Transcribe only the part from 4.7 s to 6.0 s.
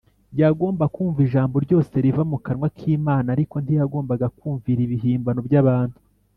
ibihimbano by’abantu.